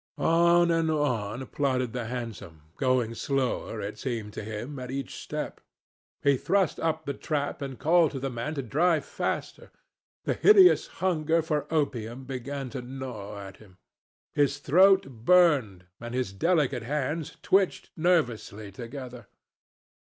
On 0.17 0.71
and 0.71 0.89
on 0.89 1.45
plodded 1.45 1.93
the 1.93 2.05
hansom, 2.05 2.63
going 2.75 3.13
slower, 3.13 3.79
it 3.81 3.99
seemed 3.99 4.33
to 4.33 4.43
him, 4.43 4.79
at 4.79 4.89
each 4.89 5.13
step. 5.15 5.61
He 6.23 6.37
thrust 6.37 6.79
up 6.79 7.05
the 7.05 7.13
trap 7.13 7.61
and 7.61 7.77
called 7.77 8.09
to 8.13 8.19
the 8.19 8.31
man 8.31 8.55
to 8.55 8.63
drive 8.63 9.05
faster. 9.05 9.69
The 10.23 10.33
hideous 10.33 10.87
hunger 11.05 11.43
for 11.43 11.71
opium 11.71 12.23
began 12.23 12.71
to 12.71 12.81
gnaw 12.81 13.37
at 13.41 13.57
him. 13.57 13.77
His 14.33 14.57
throat 14.57 15.05
burned 15.07 15.85
and 15.99 16.15
his 16.15 16.33
delicate 16.33 16.81
hands 16.81 17.37
twitched 17.43 17.91
nervously 17.95 18.71
together. 18.71 19.27